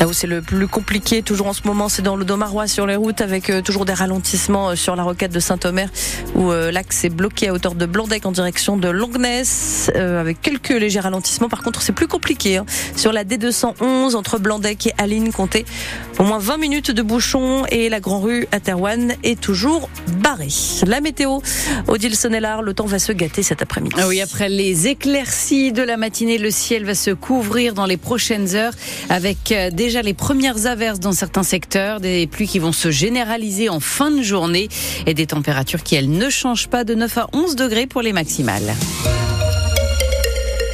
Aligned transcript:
Là 0.00 0.06
où 0.06 0.12
c'est 0.12 0.28
le 0.28 0.42
plus 0.42 0.68
compliqué, 0.68 1.22
toujours 1.22 1.48
en 1.48 1.52
ce 1.52 1.62
moment, 1.64 1.88
c'est 1.88 2.02
dans 2.02 2.14
le 2.14 2.24
Domarois 2.24 2.68
sur 2.68 2.86
les 2.86 2.94
routes, 2.94 3.20
avec 3.20 3.50
euh, 3.50 3.62
toujours 3.62 3.84
des 3.84 3.92
ralentissements 3.92 4.70
euh, 4.70 4.74
sur 4.76 4.94
la 4.94 5.02
roquette 5.02 5.32
de 5.32 5.40
Saint-Omer, 5.40 5.88
où 6.36 6.52
euh, 6.52 6.70
l'axe 6.70 7.04
est 7.04 7.08
bloqué 7.08 7.48
à 7.48 7.52
hauteur 7.52 7.74
de 7.74 7.84
Blandec 7.84 8.24
en 8.24 8.30
direction 8.30 8.76
de 8.76 8.88
Longness, 8.88 9.90
avec 9.96 10.40
quelques 10.40 10.68
légers 10.68 11.00
ralentissements. 11.00 11.48
Par 11.48 11.64
contre, 11.64 11.82
c'est 11.82 11.92
plus 11.92 12.06
compliqué. 12.06 12.58
Hein. 12.58 12.66
Sur 12.94 13.12
la 13.12 13.24
D211, 13.24 14.14
entre 14.14 14.38
Blandec 14.38 14.86
et 14.86 14.92
Aline, 14.98 15.32
comptez 15.32 15.64
au 16.20 16.22
moins 16.22 16.38
20 16.38 16.58
minutes 16.58 16.90
de 16.92 17.02
bouchon 17.02 17.64
et 17.70 17.88
la 17.88 17.98
Grand 17.98 18.20
Rue 18.20 18.46
à 18.52 18.60
Terouane 18.60 19.14
est 19.24 19.40
toujours 19.40 19.88
barrée. 20.18 20.48
La 20.86 21.00
météo, 21.00 21.40
Odile 21.88 22.14
Sonnellard, 22.14 22.62
le 22.62 22.72
temps 22.72 22.86
va 22.86 23.00
se 23.00 23.12
gâter 23.12 23.42
cet 23.42 23.62
après-midi. 23.62 23.96
Ah 23.98 24.06
oui, 24.06 24.20
après 24.20 24.48
les 24.48 24.86
éclaircies 24.86 25.72
de 25.72 25.82
la 25.82 25.96
matinée, 25.96 26.38
le 26.38 26.50
ciel 26.50 26.84
va 26.84 26.94
se 26.94 27.10
couvrir 27.10 27.74
dans 27.74 27.86
les 27.86 27.96
prochaines 27.96 28.54
heures 28.54 28.74
avec 29.08 29.52
des 29.72 29.87
déjà 29.88 30.02
les 30.02 30.12
premières 30.12 30.66
averses 30.66 31.00
dans 31.00 31.12
certains 31.12 31.42
secteurs, 31.42 31.98
des 31.98 32.26
pluies 32.26 32.46
qui 32.46 32.58
vont 32.58 32.72
se 32.72 32.90
généraliser 32.90 33.70
en 33.70 33.80
fin 33.80 34.10
de 34.10 34.20
journée 34.20 34.68
et 35.06 35.14
des 35.14 35.26
températures 35.26 35.82
qui, 35.82 35.94
elles, 35.94 36.10
ne 36.10 36.28
changent 36.28 36.68
pas 36.68 36.84
de 36.84 36.94
9 36.94 37.16
à 37.16 37.26
11 37.32 37.56
degrés 37.56 37.86
pour 37.86 38.02
les 38.02 38.12
maximales. 38.12 38.74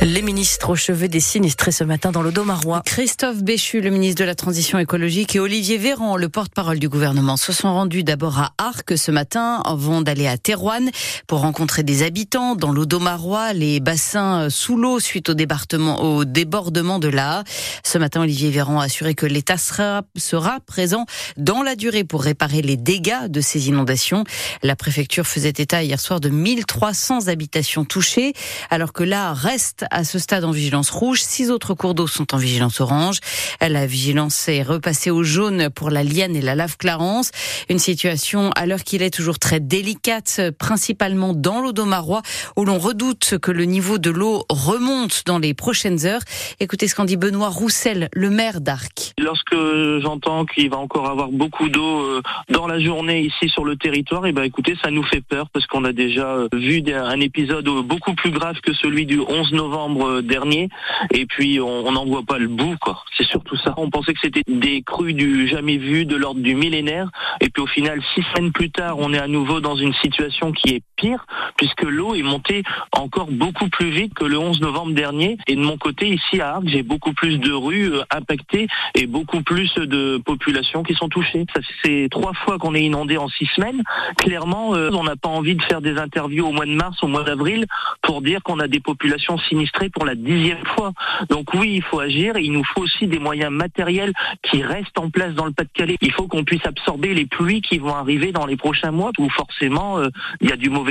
Les 0.04 0.20
ministres 0.20 0.68
au 0.68 0.76
chevet 0.76 1.08
des 1.08 1.18
sinistrés 1.18 1.72
ce 1.72 1.82
matin 1.82 2.12
dans 2.12 2.20
le 2.20 2.30
Domarois. 2.30 2.82
Christophe 2.84 3.42
Béchu, 3.42 3.80
le 3.80 3.88
ministre 3.88 4.20
de 4.20 4.26
la 4.26 4.34
Transition 4.34 4.78
écologique, 4.78 5.34
et 5.34 5.40
Olivier 5.40 5.78
Véran, 5.78 6.18
le 6.18 6.28
porte-parole 6.28 6.78
du 6.78 6.90
gouvernement, 6.90 7.38
se 7.38 7.54
sont 7.54 7.72
rendus 7.72 8.04
d'abord 8.04 8.38
à 8.38 8.52
Arc 8.58 8.98
ce 8.98 9.10
matin, 9.10 9.62
avant 9.64 10.02
d'aller 10.02 10.26
à 10.26 10.36
Terouane 10.36 10.90
pour 11.26 11.40
rencontrer 11.40 11.84
des 11.84 12.02
habitants 12.02 12.54
dans 12.54 12.70
l'Audomarois, 12.70 13.54
les 13.54 13.80
bassins 13.80 14.50
sous 14.50 14.76
l'eau 14.76 15.00
suite 15.00 15.30
au, 15.30 16.24
débordement 16.26 16.98
de 16.98 17.08
l'A. 17.08 17.42
Ce 17.82 17.96
matin, 17.96 18.20
Olivier 18.20 18.50
Véran 18.50 18.80
a 18.80 18.84
assuré 18.84 19.14
que 19.14 19.24
l'État 19.24 19.56
sera, 19.56 20.02
sera 20.18 20.60
présent 20.60 21.06
dans 21.38 21.62
la 21.62 21.76
durée 21.76 22.04
pour 22.04 22.24
réparer 22.24 22.60
les 22.60 22.76
dégâts 22.76 23.28
de 23.28 23.40
ces 23.40 23.68
inondations. 23.68 24.24
La 24.62 24.76
préfecture 24.76 25.26
faisait 25.26 25.54
état 25.56 25.82
hier 25.82 25.98
soir 25.98 26.20
de 26.20 26.28
1300 26.28 27.28
habitations 27.28 27.86
touchées, 27.86 28.34
alors 28.68 28.92
que 28.92 29.02
là 29.02 29.32
reste 29.32 29.86
à 29.94 30.02
ce 30.02 30.18
stade 30.18 30.44
en 30.44 30.50
vigilance 30.50 30.90
rouge. 30.90 31.22
Six 31.22 31.50
autres 31.50 31.72
cours 31.74 31.94
d'eau 31.94 32.08
sont 32.08 32.34
en 32.34 32.36
vigilance 32.36 32.80
orange. 32.80 33.18
La 33.60 33.86
vigilance 33.86 34.48
est 34.48 34.62
repassée 34.62 35.10
au 35.10 35.22
jaune 35.22 35.70
pour 35.70 35.88
la 35.88 36.02
Liane 36.02 36.34
et 36.34 36.42
la 36.42 36.56
Lave 36.56 36.76
Clarence. 36.76 37.30
Une 37.70 37.78
situation 37.78 38.50
à 38.56 38.66
l'heure 38.66 38.82
qu'il 38.82 39.02
est 39.02 39.14
toujours 39.14 39.38
très 39.38 39.60
délicate, 39.60 40.40
principalement 40.58 41.32
dans 41.32 41.60
l'eau 41.60 41.72
d'Omarois, 41.72 42.22
où 42.56 42.64
l'on 42.64 42.78
redoute 42.78 43.38
que 43.38 43.52
le 43.52 43.64
niveau 43.64 43.98
de 43.98 44.10
l'eau 44.10 44.44
remonte 44.48 45.22
dans 45.26 45.38
les 45.38 45.54
prochaines 45.54 46.04
heures. 46.06 46.22
Écoutez 46.58 46.88
ce 46.88 46.96
qu'en 46.96 47.04
dit 47.04 47.16
Benoît 47.16 47.48
Roussel, 47.48 48.08
le 48.12 48.30
maire 48.30 48.60
d'Arc. 48.60 49.14
Lorsque 49.18 49.56
j'entends 50.02 50.44
qu'il 50.44 50.70
va 50.70 50.78
encore 50.78 51.08
avoir 51.08 51.28
beaucoup 51.28 51.68
d'eau 51.68 52.00
euh, 52.00 52.22
dans 52.48 52.66
la 52.66 52.80
journée 52.80 53.20
ici 53.20 53.48
sur 53.48 53.64
le 53.64 53.76
territoire, 53.76 54.26
et 54.26 54.30
eh 54.30 54.32
ben 54.32 54.42
écoutez, 54.42 54.74
ça 54.82 54.90
nous 54.90 55.04
fait 55.04 55.20
peur 55.20 55.48
parce 55.50 55.66
qu'on 55.66 55.84
a 55.84 55.92
déjà 55.92 56.26
euh, 56.26 56.48
vu 56.52 56.82
un 56.92 57.20
épisode 57.20 57.68
beaucoup 57.86 58.14
plus 58.14 58.32
grave 58.32 58.56
que 58.60 58.72
celui 58.74 59.06
du 59.06 59.20
11 59.20 59.52
novembre 59.52 59.83
dernier. 60.22 60.68
Et 61.12 61.26
puis 61.26 61.60
on 61.60 61.90
n'en 61.92 62.04
voit 62.04 62.22
pas 62.22 62.38
le 62.38 62.48
bout, 62.48 62.76
quoi. 62.80 63.02
C'est 63.16 63.26
surtout 63.26 63.56
ça. 63.56 63.74
On 63.76 63.90
pensait 63.90 64.12
que 64.12 64.20
c'était 64.22 64.42
des 64.46 64.82
crues 64.82 65.14
du 65.14 65.48
jamais 65.48 65.76
vu, 65.76 66.06
de 66.06 66.16
l'ordre 66.16 66.40
du 66.40 66.54
millénaire. 66.54 67.10
Et 67.40 67.48
puis 67.50 67.62
au 67.62 67.66
final, 67.66 68.00
six 68.14 68.22
semaines 68.34 68.52
plus 68.52 68.70
tard, 68.70 68.98
on 68.98 69.12
est 69.12 69.18
à 69.18 69.28
nouveau 69.28 69.60
dans 69.60 69.76
une 69.76 69.94
situation 69.94 70.52
qui 70.52 70.74
est 70.74 70.82
pire, 70.96 71.26
puisque 71.56 71.82
l'eau 71.82 72.14
est 72.14 72.22
montée 72.22 72.62
encore 72.92 73.30
beaucoup 73.30 73.68
plus 73.68 73.90
vite 73.90 74.14
que 74.14 74.24
le 74.24 74.38
11 74.38 74.60
novembre 74.60 74.92
dernier. 74.92 75.38
Et 75.46 75.56
de 75.56 75.60
mon 75.60 75.76
côté, 75.76 76.08
ici 76.08 76.40
à 76.40 76.54
Arc, 76.56 76.62
j'ai 76.66 76.82
beaucoup 76.82 77.12
plus 77.12 77.38
de 77.38 77.52
rues 77.52 77.92
euh, 77.92 78.02
impactées 78.10 78.68
et 78.94 79.06
beaucoup 79.06 79.42
plus 79.42 79.72
de 79.74 80.20
populations 80.24 80.82
qui 80.82 80.94
sont 80.94 81.08
touchées. 81.08 81.46
C'est 81.84 82.08
trois 82.10 82.32
fois 82.32 82.58
qu'on 82.58 82.74
est 82.74 82.82
inondé 82.82 83.16
en 83.16 83.28
six 83.28 83.46
semaines. 83.54 83.82
Clairement, 84.16 84.74
euh, 84.74 84.90
on 84.92 85.04
n'a 85.04 85.16
pas 85.16 85.28
envie 85.28 85.54
de 85.54 85.62
faire 85.62 85.80
des 85.80 85.98
interviews 85.98 86.46
au 86.46 86.52
mois 86.52 86.66
de 86.66 86.74
mars, 86.74 87.02
au 87.02 87.08
mois 87.08 87.24
d'avril, 87.24 87.66
pour 88.02 88.22
dire 88.22 88.42
qu'on 88.42 88.60
a 88.60 88.68
des 88.68 88.80
populations 88.80 89.38
sinistrées 89.38 89.88
pour 89.88 90.04
la 90.04 90.14
dixième 90.14 90.64
fois. 90.76 90.92
Donc 91.28 91.54
oui, 91.54 91.74
il 91.76 91.82
faut 91.82 92.00
agir. 92.00 92.36
il 92.36 92.52
nous 92.52 92.64
faut 92.64 92.82
aussi 92.82 93.06
des 93.06 93.18
moyens 93.18 93.52
matériels 93.52 94.12
qui 94.42 94.62
restent 94.62 94.98
en 94.98 95.10
place 95.10 95.34
dans 95.34 95.46
le 95.46 95.52
Pas-de-Calais. 95.52 95.96
Il 96.00 96.12
faut 96.12 96.28
qu'on 96.28 96.44
puisse 96.44 96.64
absorber 96.66 97.14
les 97.14 97.26
pluies 97.26 97.62
qui 97.62 97.78
vont 97.78 97.94
arriver 97.94 98.32
dans 98.32 98.46
les 98.46 98.56
prochains 98.56 98.90
mois 98.90 99.10
où 99.18 99.28
forcément 99.30 99.98
euh, 99.98 100.08
il 100.40 100.50
y 100.50 100.52
a 100.52 100.56
du 100.56 100.70
mauvais 100.70 100.83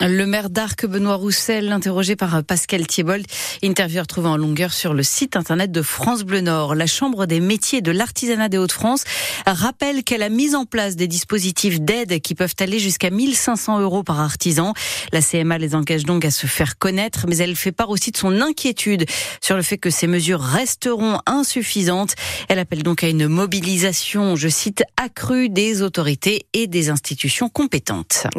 Le 0.00 0.24
maire 0.24 0.50
d'Arc, 0.50 0.84
Benoît 0.84 1.14
Roussel, 1.14 1.70
interrogé 1.70 2.16
par 2.16 2.42
Pascal 2.42 2.88
Thiebold, 2.88 3.24
interview 3.62 4.00
retrouvée 4.00 4.28
en 4.28 4.36
longueur 4.36 4.72
sur 4.72 4.94
le 4.94 5.04
site 5.04 5.36
internet 5.36 5.70
de 5.70 5.80
France 5.80 6.24
Bleu 6.24 6.40
Nord. 6.40 6.74
La 6.74 6.88
Chambre 6.88 7.26
des 7.26 7.38
métiers 7.38 7.82
de 7.82 7.92
l'artisanat 7.92 8.48
des 8.48 8.58
Hauts-de-France 8.58 9.04
rappelle 9.46 10.02
qu'elle 10.02 10.24
a 10.24 10.28
mis 10.28 10.56
en 10.56 10.64
place 10.64 10.96
des 10.96 11.06
dispositifs 11.06 11.80
d'aide 11.80 12.20
qui 12.20 12.34
peuvent 12.34 12.56
aller 12.58 12.80
jusqu'à 12.80 13.10
1500 13.10 13.78
euros 13.78 14.02
par 14.02 14.18
artisan. 14.18 14.74
La 15.12 15.22
CMA 15.22 15.58
les 15.58 15.76
engage 15.76 16.02
donc 16.02 16.24
à 16.24 16.32
se 16.32 16.48
faire 16.48 16.78
connaître, 16.78 17.26
mais 17.28 17.36
elle 17.36 17.54
fait 17.54 17.70
part 17.70 17.90
aussi 17.90 18.10
de 18.10 18.16
son 18.16 18.40
inquiétude 18.40 19.04
sur 19.40 19.54
le 19.54 19.62
fait 19.62 19.78
que 19.78 19.90
ces 19.90 20.08
mesures 20.08 20.40
resteront 20.40 21.20
insuffisantes. 21.26 22.16
Elle 22.48 22.58
appelle 22.58 22.82
donc 22.82 23.04
à 23.04 23.08
une 23.08 23.28
mobilisation, 23.28 24.34
je 24.34 24.48
cite, 24.48 24.82
accrue 24.96 25.48
des 25.48 25.82
autorités 25.82 26.46
et 26.54 26.66
des 26.66 26.90
institutions 26.90 27.48
compétentes. 27.48 27.83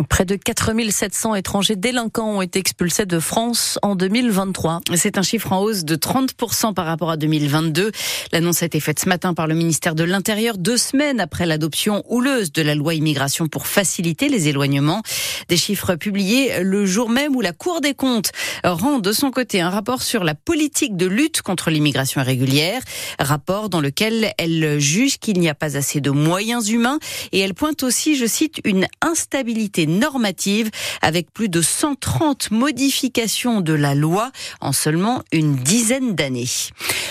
Près 0.09 0.25
de 0.25 0.35
4700 0.35 1.35
étrangers 1.35 1.75
délinquants 1.75 2.38
ont 2.38 2.41
été 2.41 2.59
expulsés 2.59 3.06
de 3.06 3.19
France 3.19 3.79
en 3.81 3.95
2023. 3.95 4.81
C'est 4.95 5.17
un 5.17 5.22
chiffre 5.22 5.51
en 5.51 5.61
hausse 5.61 5.83
de 5.83 5.95
30% 5.95 6.73
par 6.73 6.85
rapport 6.85 7.11
à 7.11 7.17
2022. 7.17 7.91
L'annonce 8.31 8.63
a 8.63 8.66
été 8.66 8.79
faite 8.79 9.00
ce 9.00 9.09
matin 9.09 9.34
par 9.34 9.47
le 9.47 9.55
ministère 9.55 9.95
de 9.95 10.03
l'Intérieur, 10.03 10.57
deux 10.57 10.78
semaines 10.78 11.19
après 11.19 11.45
l'adoption 11.45 12.03
houleuse 12.07 12.51
de 12.51 12.61
la 12.61 12.75
loi 12.75 12.94
immigration 12.94 13.47
pour 13.47 13.67
faciliter 13.67 14.29
les 14.29 14.47
éloignements. 14.47 15.01
Des 15.47 15.57
chiffres 15.57 15.95
publiés 15.95 16.63
le 16.63 16.85
jour 16.85 17.09
même 17.09 17.35
où 17.35 17.41
la 17.41 17.53
Cour 17.53 17.81
des 17.81 17.94
comptes 17.94 18.31
rend 18.63 19.00
de 19.00 19.11
son 19.11 19.31
côté 19.31 19.61
un 19.61 19.69
rapport 19.69 20.01
sur 20.01 20.23
la 20.23 20.35
politique 20.35 20.97
de 20.97 21.06
lutte 21.06 21.41
contre 21.41 21.69
l'immigration 21.69 22.22
irrégulière, 22.22 22.81
rapport 23.19 23.69
dans 23.69 23.81
lequel 23.81 24.34
elle 24.38 24.79
juge 24.79 25.17
qu'il 25.17 25.39
n'y 25.39 25.50
a 25.50 25.55
pas 25.55 25.78
assez 25.78 26.01
de 26.01 26.09
moyens 26.09 26.69
humains 26.69 27.00
et 27.31 27.39
elle 27.39 27.53
pointe 27.53 27.84
aussi, 27.84 28.16
je 28.16 28.25
cite, 28.25 28.59
une 28.63 28.88
instabilité 29.01 29.85
normative 29.85 30.69
avec 31.01 31.31
plus 31.31 31.50
de 31.50 31.61
130 31.61 32.51
modifications 32.51 33.61
de 33.61 33.73
la 33.73 33.95
loi 33.95 34.31
en 34.61 34.72
seulement 34.72 35.22
une 35.31 35.55
dizaine 35.55 36.16
d'années. 36.16 36.50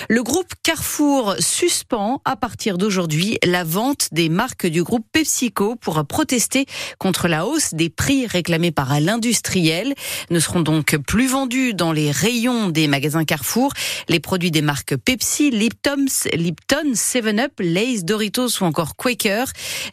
Le 0.08 0.22
groupe 0.22 0.52
Carrefour 0.62 1.36
suspend 1.38 2.20
à 2.24 2.36
partir 2.36 2.78
d'aujourd'hui 2.78 3.38
la 3.44 3.64
vente 3.64 4.08
des 4.12 4.28
marques 4.28 4.66
du 4.66 4.82
groupe 4.82 5.06
PepsiCo 5.12 5.76
pour 5.76 6.04
protester 6.06 6.66
contre 6.98 7.28
la 7.28 7.46
hausse 7.46 7.74
des 7.74 7.90
prix 7.90 8.23
réclamés 8.26 8.72
par 8.72 9.00
l'industriel. 9.00 9.94
Ne 10.30 10.40
seront 10.40 10.60
donc 10.60 10.96
plus 10.96 11.28
vendus 11.28 11.74
dans 11.74 11.92
les 11.92 12.10
rayons 12.10 12.68
des 12.68 12.88
magasins 12.88 13.24
Carrefour. 13.24 13.72
Les 14.08 14.20
produits 14.20 14.50
des 14.50 14.62
marques 14.62 14.96
Pepsi, 14.96 15.50
Lipton, 15.50 16.06
Lipton 16.32 16.92
7-Up, 16.94 17.52
Lay's, 17.60 18.04
Doritos 18.04 18.60
ou 18.60 18.64
encore 18.64 18.96
Quaker. 18.96 19.46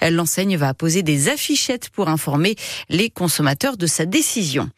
L'enseigne 0.09 0.57
va 0.57 0.73
poser 0.73 1.03
des 1.03 1.29
affichettes 1.29 1.89
pour 1.89 2.09
informer 2.09 2.55
les 2.89 3.09
consommateurs 3.09 3.77
de 3.77 3.85
sa 3.85 4.05
décision. 4.05 4.69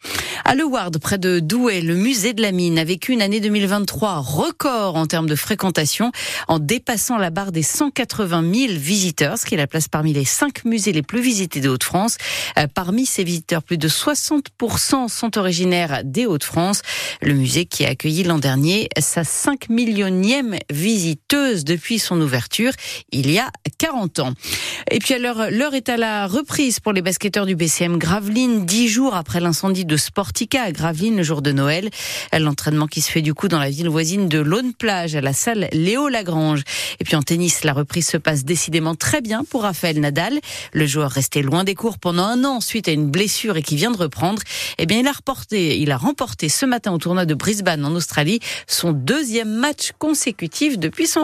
À 0.44 0.54
Le 0.54 0.64
Ward, 0.64 0.98
près 0.98 1.18
de 1.18 1.40
Douai, 1.40 1.80
le 1.80 1.94
musée 1.94 2.34
de 2.34 2.42
la 2.42 2.52
mine 2.52 2.78
a 2.78 2.84
vécu 2.84 3.12
une 3.12 3.22
année 3.22 3.40
2023 3.40 4.18
record 4.18 4.96
en 4.96 5.06
termes 5.06 5.28
de 5.28 5.36
fréquentation 5.36 6.12
en 6.48 6.58
dépassant 6.58 7.16
la 7.16 7.30
barre 7.30 7.52
des 7.52 7.62
180 7.62 8.52
000 8.52 8.72
visiteurs, 8.74 9.38
ce 9.38 9.46
qui 9.46 9.54
la 9.56 9.66
place 9.66 9.88
parmi 9.88 10.12
les 10.12 10.24
cinq 10.24 10.64
musées 10.64 10.92
les 10.92 11.02
plus 11.02 11.20
visités 11.20 11.60
de 11.60 11.68
Haute-France. 11.68 12.16
Euh, 12.58 12.66
parmi 12.72 13.06
ces 13.06 13.24
visiteurs, 13.24 13.33
plus 13.66 13.78
de 13.78 13.88
60% 13.88 15.08
sont 15.08 15.38
originaires 15.38 16.02
des 16.04 16.26
Hauts-de-France. 16.26 16.82
Le 17.22 17.34
musée 17.34 17.64
qui 17.64 17.84
a 17.84 17.90
accueilli 17.90 18.24
l'an 18.24 18.38
dernier 18.38 18.88
sa 18.98 19.24
5 19.24 19.68
millionième 19.68 20.58
visiteuse 20.70 21.64
depuis 21.64 21.98
son 21.98 22.20
ouverture 22.20 22.72
il 23.12 23.30
y 23.30 23.38
a 23.38 23.50
40 23.78 24.18
ans. 24.20 24.32
Et 24.90 24.98
puis 24.98 25.14
alors, 25.14 25.46
l'heure 25.50 25.74
est 25.74 25.88
à 25.88 25.96
la 25.96 26.26
reprise 26.26 26.80
pour 26.80 26.92
les 26.92 27.02
basketteurs 27.02 27.46
du 27.46 27.56
BCM 27.56 27.98
Gravelines, 27.98 28.66
dix 28.66 28.88
jours 28.88 29.14
après 29.14 29.40
l'incendie 29.40 29.84
de 29.84 29.96
Sportica 29.96 30.62
à 30.62 30.72
Gravelines 30.72 31.16
le 31.16 31.22
jour 31.22 31.42
de 31.42 31.52
Noël. 31.52 31.90
L'entraînement 32.32 32.86
qui 32.86 33.00
se 33.00 33.10
fait 33.10 33.22
du 33.22 33.34
coup 33.34 33.48
dans 33.48 33.58
la 33.58 33.70
ville 33.70 33.88
voisine 33.88 34.28
de 34.28 34.38
Laune-Plage 34.38 35.16
à 35.16 35.20
la 35.20 35.32
salle 35.32 35.68
Léo 35.72 36.08
Lagrange. 36.08 36.62
Et 37.00 37.04
puis 37.04 37.16
en 37.16 37.22
tennis, 37.22 37.64
la 37.64 37.72
reprise 37.72 38.08
se 38.08 38.16
passe 38.16 38.44
décidément 38.44 38.94
très 38.94 39.20
bien 39.20 39.44
pour 39.44 39.62
Raphaël 39.62 40.00
Nadal. 40.00 40.40
Le 40.72 40.86
joueur 40.86 41.10
resté 41.10 41.42
loin 41.42 41.64
des 41.64 41.74
cours 41.74 41.98
pendant 41.98 42.24
un 42.24 42.44
an 42.44 42.60
suite 42.60 42.88
à 42.88 42.92
une 42.92 43.10
blessure 43.24 43.56
et 43.56 43.62
qui 43.62 43.76
vient 43.76 43.90
de 43.90 43.96
reprendre. 43.96 44.42
Eh 44.76 44.84
il 44.84 45.06
a 45.08 45.12
il 45.56 45.90
a 45.90 45.96
remporté 45.96 46.50
ce 46.50 46.66
matin 46.66 46.92
au 46.92 46.98
tournoi 46.98 47.24
de 47.24 47.32
Brisbane 47.32 47.82
en 47.86 47.94
Australie 47.94 48.40
son 48.66 48.92
deuxième 48.92 49.48
match 49.48 49.92
consécutif 49.98 50.78
depuis 50.78 51.06
son 51.06 51.12